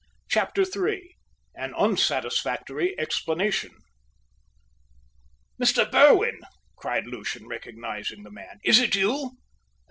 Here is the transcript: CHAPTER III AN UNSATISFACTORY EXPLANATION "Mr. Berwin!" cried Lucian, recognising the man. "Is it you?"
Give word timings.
CHAPTER 0.31 0.63
III 0.63 1.15
AN 1.53 1.75
UNSATISFACTORY 1.75 2.95
EXPLANATION 2.97 3.69
"Mr. 5.61 5.91
Berwin!" 5.91 6.39
cried 6.75 7.05
Lucian, 7.05 7.47
recognising 7.47 8.23
the 8.23 8.31
man. 8.31 8.57
"Is 8.63 8.79
it 8.79 8.95
you?" 8.95 9.33